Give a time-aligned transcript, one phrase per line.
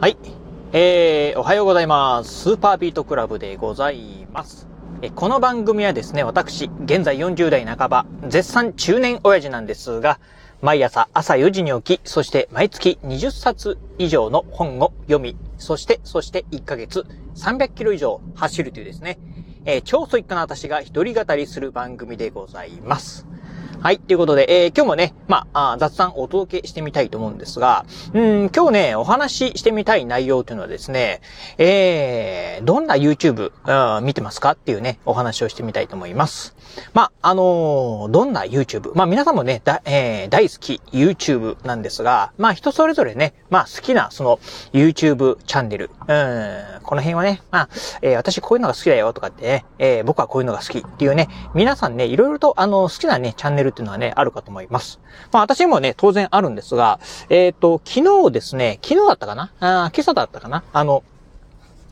[0.00, 0.16] はい。
[0.72, 2.42] えー、おはようございます。
[2.42, 4.68] スーパービートクラブでございます。
[5.02, 10.20] えこの番組はですね、私、現在40代半ば、絶賛中年親父なんですが、
[10.62, 17.04] 毎朝朝4時に起き、そして毎月20冊以上の本を読み、そして、そして1ヶ月
[17.34, 19.18] 300キロ以上走るというですね、
[19.64, 23.26] えー超ソイックな私が一人語りする番組でございます。
[23.80, 24.00] はい。
[24.00, 31.20] ということで、えー今日もね、まあ、雑談お届けしてみたいと思うんですが、うん、今日ね、お話ししてみたい内容というのはですね、
[31.58, 33.52] えー、どんな YouTube、
[33.98, 36.56] うん見てますかっていうね、お話をしてみたいと思います。
[36.92, 44.40] まあ、あのーどんな YouTube、まあ皆さんもね、だえー大好き YouTube なんですが、まあ人それぞれね、まあ好きなその
[44.72, 47.68] YouTube チャンネル、うん、この辺はね、まあ、
[48.02, 55.00] えー私こういうのが好きだよとかってね、えー僕はこういうのが好きっていうね、皆さんね、いろいろとあの、好きなね、チャンネルっていうのはね、あるかと思います。
[55.32, 59.52] まあ私もね、当然あるんですが、えっ、と、昨日ですね、昨日だったかな？
[59.60, 60.64] あ今朝だったかな？
[60.72, 61.02] あの、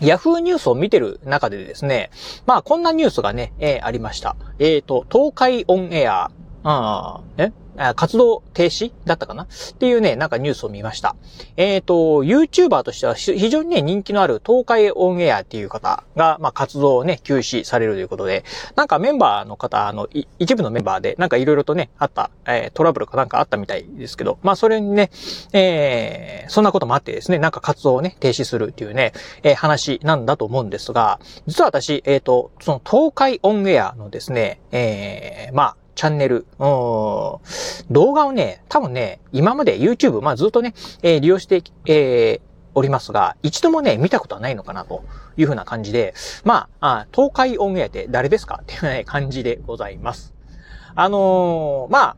[0.00, 2.10] ヤフーニュースを見てる中でですね、
[2.46, 4.36] まあこんなニュースがね、えーありました。
[4.58, 6.30] えっ、と、東海オンエア、
[6.64, 7.52] あえ？
[7.96, 9.44] 活動停止だったかな？
[9.44, 9.46] っ
[9.78, 11.16] ていうね、なんかニュースを見ました。
[11.56, 18.44] えっ、と、YouTuber としては非常にね、人気のある東海オンエアっていう方が、まあ活動をね、休止されるということで、
[18.76, 20.08] なんかメンバーの方、あの、
[20.38, 25.10] 一部のメンバーで、なんかいろいろとね、あった、えートラブルかなんかあったみたいですけど、まあそれにね、
[25.52, 37.40] えーそんなこともあってですね、なんか活動をね、停止するっていうね、えー話なんだと思うんですが、実は私、えっ、と、その東海オンエアのですね、えーまあ、チャンネル、動
[37.90, 45.04] 画をね、多分ね、今まで YouTube、まあずっとね、えー利用して、えーおりますが、一度もね、見たことはないのかなと
[45.36, 46.12] いうふうな感じで、
[46.44, 50.34] まあ、あ東海オンエアって誰ですかっていう、感じでございます。
[50.96, 52.16] あのーまあ、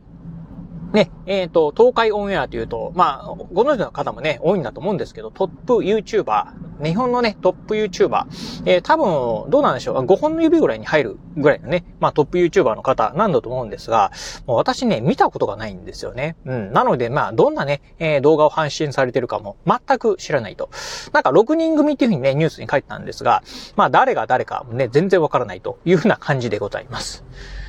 [0.97, 6.47] ね、えっ、と、東海オンエアというと、まあ、ご存知の方もね、多いんだと思うんですけど、トップ YouTuber、
[6.83, 8.25] 日本のね、トップ YouTuber、
[8.64, 14.11] えー多分、どうなんでしょう、5本の指ぐらいに入るぐらいのね、まあトップ YouTuber の方なんだと思うんですが、
[14.46, 16.36] もう私ね、見たことがないんですよね。
[16.46, 16.73] うん。
[16.73, 20.70] なので、まあ、どんなね、えー動画を配信されてるかも全く知らないと。
[21.13, 23.42] なんか6人組っていうふうにね、ニュースに書いてたんですが、
[23.77, 27.23] まあ誰が誰かもね、全然わからないというふうな感じでございます。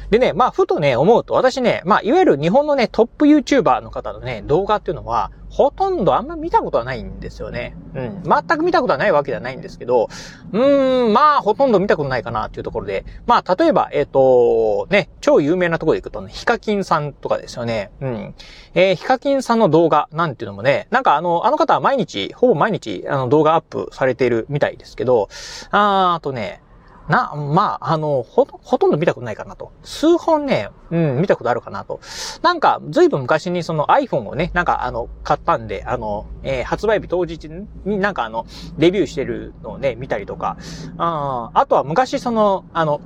[0.10, 7.76] でね、まあ、ふとね、思うと、私ね、まあ、いわゆる日本のね、トップ YouTuber の方のね、動画っていうのは、ほとんどあんま見たことはないんですよね。
[7.96, 8.24] うん。
[8.24, 10.10] 全く見たことはないわけではないんですけど、
[10.52, 17.92] うーん、まあ、ほとんど見たことないかなっていうところで、まあ、例えば、えっ、と、ね、超有名なところで行くとね、ヒカキンさんとかですよね。
[18.02, 18.36] うん。
[18.76, 25.30] えーヒカキンさんの動画なんていうのもね、なんかあの、あの方は毎日、ほぼ毎日、あの、動画アップされているみたいですけど、
[25.72, 26.62] あーとね、
[27.08, 29.72] な、まあ、あの、ほと、ほとんど見たことないかなと。
[29.84, 32.00] 数本ね、うん、見たことあるかなと。
[32.42, 37.50] なんか、ずいぶん昔にその iPhone をね、なんかあの、買ったんで、あの、えー発売日当日
[37.86, 38.46] になんかあの、
[38.78, 40.58] レビューしてるのをね、見たりとか。
[40.98, 43.00] ああとは昔その、あの、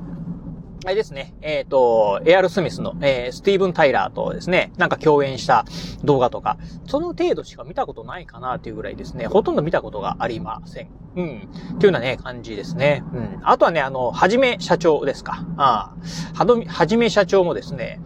[0.84, 1.36] あれですね。
[1.42, 5.64] えっ、と、エアル・スミスの、えースティーブン・タイラーとですね、なんか共演した
[6.04, 10.90] 動画とか、その程度しか見たことないかなというぐらいですね、ほとんど見たことがありません。
[11.16, 11.50] うん。
[11.76, 13.04] っていうようなね、感じですね。
[13.14, 13.40] うん。
[13.44, 15.46] あとはね、あの、はじめ社長ですか。
[15.58, 15.94] あ
[16.36, 16.46] あ。
[16.68, 18.00] はじめ社長もですね、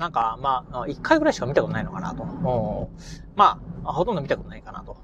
[0.00, 2.22] なんか、まあ、一回ぐらいしか見たことないのかなと。
[2.22, 4.96] うんまあ、ほとんど見たことないかなと。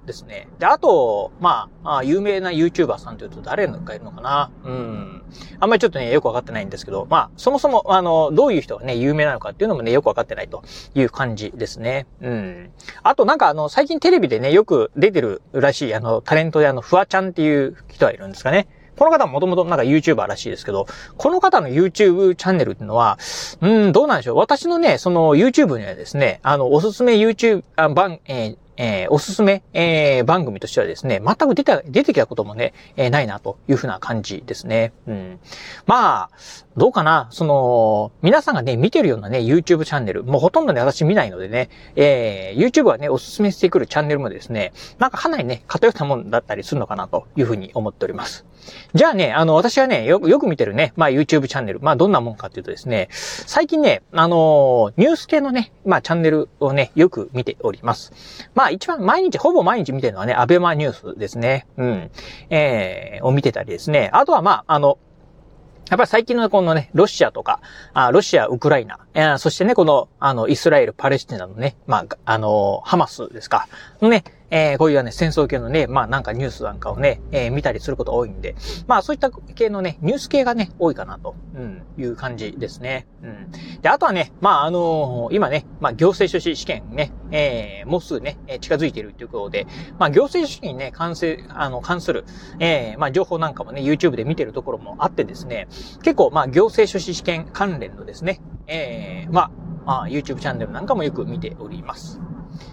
[0.00, 0.06] うん。
[0.06, 0.48] ですね。
[0.60, 5.22] で、あと、まあ、あ有名な YouTuber さんというと誰がいるのかなうん。
[5.58, 10.62] あんまりちょっとね、よくわかってないんですけど、まあ、そもそも、あの、どういう人がね、有名なのかっていうのもね、よくわかってないと
[10.94, 12.06] いう感じですね。
[12.20, 12.70] うん。
[13.02, 18.68] あと、なんかあの、最近テレビでね、よく出てるらしい、あの、タレントであの、フワちゃんっていう人がいるんですかね。
[18.96, 20.86] この方もともとなんか YouTuber らしいですけど、
[21.16, 23.18] この方の YouTube チャンネルっていうのは、
[23.60, 24.36] うん、どうなんでしょう。
[24.36, 34.92] 私のね、その YouTube にはですね、あの、おすすめ YouTube、あ番、えーえーおすすめ、えー番組としてはですね、全く出て、出てきたこともね、えーないなというふうな感じですね。
[35.06, 35.38] うん。
[35.86, 36.30] まあ、
[36.76, 48.44] どうかなその、皆さんがね、見てるようなね、YouTube チャンネル、もうほとんどね、私見ないのでね、えー YouTube がね、おすすめしてくるチャンネルもですね、なんかかなりね、偏ったもんだったりするのかなというふうに思っております。
[48.94, 58.12] じゃあね、あの、私はね、よく、よく見てるね、まあ YouTube チャンネル、まあどんなもんかっていうとですね、最近ね、あのニュース系のね、まあチャンネルをね、よく見ております。
[58.54, 61.66] まああ一番毎日、ほぼ毎日見てるのはね、アベマニュースですね。
[61.76, 62.10] うん。
[62.50, 64.10] えー、を見てたりですね。
[64.12, 64.98] あとはまあ、あの、
[65.88, 67.60] やっぱり最近のこのね、ロシアとか、
[67.92, 73.68] あロシア、ウクライナ、えーそしてね、この、あの、イスラエル、パレスチナのね、まあ、あの、ハマスですか、
[74.00, 78.54] ね、えー、こういうね、戦争系のね、まあなんかニュースなんかをね、えー、見たりすること多いんで、
[78.86, 83.06] まあそういった系のね、ニュース系がね、多いかなと、うん、いう感じですね。
[83.22, 83.50] うん。
[83.80, 89.66] で、あとはね、まああのー、今ね、まあ行政書士試験ね、えー、もうすぐね、近づいているということで、
[89.98, 92.24] まあ行政書士にね、関す、あの、関する、
[92.60, 95.66] えー、まあ情報なんかもね、YouTube で見てるところもあってですね、
[96.02, 99.50] 結構まあ行政書士試験関連のですね、えー、ま
[99.86, 102.20] あ、あ YouTube チャンネルなんかもよく見ております。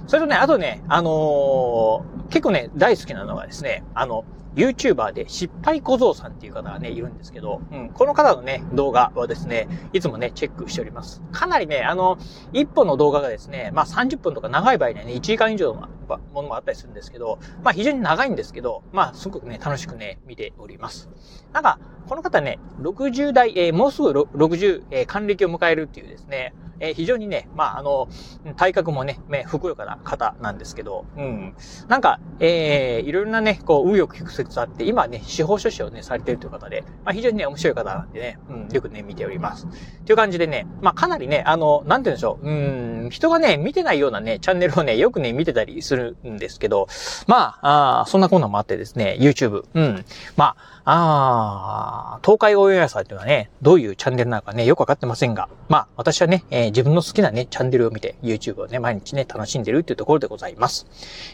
[0.07, 4.25] それとね、あとね、あのー、結構ね、大好きなのがですね、あの、
[4.55, 11.21] YouTuber で失敗小僧さんっていう方がね、いるんですけど、うん、この方のね、動画はですね、いつもね、チェックしております。
[11.31, 12.17] かなりね、あの、
[12.53, 15.89] 一本の動画がですね、まあ30分とか長い場合にはね、1時間以上の
[16.33, 21.09] ものもあったりするんですけど、まあ非常に長いんですけど、まあすごくね、楽しくね、見ております。
[21.51, 28.09] なんか、この方ね、60代、えー、もうすぐ60、えー、還暦を迎えるっていうですね、えー、非常にね、まあ、あの、
[28.57, 31.55] 体格もね、ふくよかな方なんですけど、うん。
[31.87, 39.65] なんか、えー、いろいろなね、こう、運よく曲折あって、今ね、司法書士をね、されているという方で、まあ、非常にね、面白い方なんでね、うん、よくね、見ております。
[40.05, 46.87] という感じでね、まあ、かなりね、あの、なんて言うんでしょう、うん、人がね、見てないようなね、チャンネルをね、よくね、見てたりするんですけど、
[47.25, 50.05] まあ、あそんなこんなもあってですね、YouTube、うん、
[50.35, 60.85] まあ、ああ、東海オンエアさんっていうのはね、どういうチャンネルなのかね、よくわかってませんが、まあ、私はね、えー、自分の好きなね、チャンネルを見て、YouTube をね、毎日ね、楽しんでるっていうところでございます。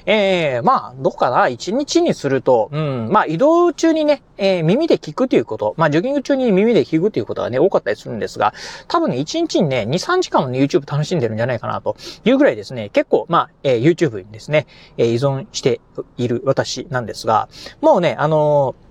[0.05, 8.53] えー、まあ、どうかな、1日にすると、うん、まあ、移動中にね、えー、耳で聞くということ、まあ、ジョギング中に耳で聞くということがね、多かったりするんですが、
[8.87, 14.67] 多分ね、1日にね、2、3時間もね、YouTube 楽しんでるんじゃないかな、というぐらいですね、結構、まあ、えー、YouTube にですね、
[14.97, 15.81] えー、依存して
[16.17, 17.49] いる私なんですが、
[17.81, 18.88] もうね、あのー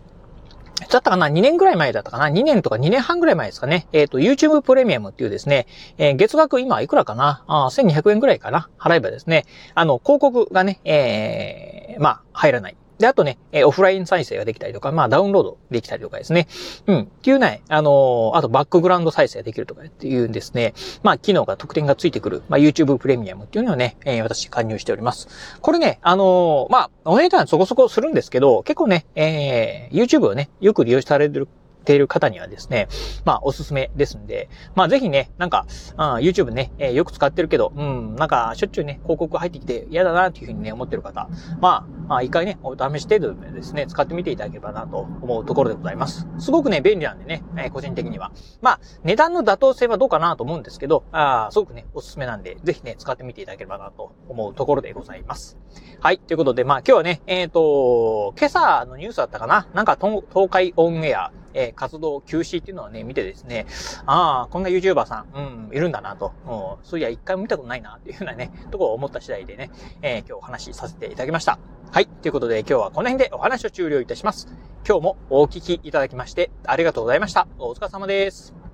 [0.86, 3.88] だったかな ?2 年ぐらい前だったかな ?2 年とか2年半ぐらい前ですかね。
[3.92, 5.66] えっ、ー、と、YouTube プレミアムっていうですね、
[5.98, 9.44] えー、月額今いくらかなあ ?1200 円ぐらいかな払えばですね、
[9.74, 12.76] あの、広告がね、えー、まあ、入らない。
[12.98, 16.48] で、あとね、えオフライン再生ができたりとか、まあダウンロードできたりとかですね。
[16.86, 17.00] うん。
[17.02, 20.74] っていうね、あのー、あとバックグラウンド再生ができるとかっていうんですね。
[21.02, 25.28] まあ機能が特典がついてくる、まあ YouTube プレミアムっていうのをね、えー、私加入しております。
[25.60, 31.48] これね、あのー、まあ、お値段そこそこするんですけど、結構ね、えー、YouTube をね、よく利用されてる
[31.88, 32.86] ている方にはですね、
[33.24, 41.28] まあ、おすすめですんで、まあ、ぜひね、なんか、うん、YouTube ね、えー、よく使ってるけど、うん、なんか、しょっちゅうね、広告入ってきて嫌だな、っていうふうにね、思ってる方、
[41.60, 46.26] まあ、まあ、一回ね、お試し程度でですね、使ってみていただければな、と思うところでございます。
[46.38, 48.32] すごくね、便利なんでね、えー、個人的には。
[48.60, 55.56] まあ、値段の妥当性はどうかなと思うんですけど、あすごくね、おすすめなんで、ぜひね、使ってみていただければな、と思うところでございます。
[56.00, 63.66] はい、ということで、まあ、今日はね、えっ、ー、と、今朝のニュースだったかななんか、東海オンエア、えー、活動休止っていうのはね、見てですね、
[64.06, 69.70] ああ、こんな YouTuber さん、うん、いるんだなと、うん、そういや一回も見たことないなっていうふうなね、とこを思った次第でね、
[70.00, 71.58] えー、今日お話しさせていただきました。
[71.90, 72.06] はい。
[72.06, 74.46] ということで今日はこの辺でお話を終了いたします。
[74.86, 77.48] 今日もお聞きいただきましてありがとうございました。
[77.58, 78.67] お疲れ様です。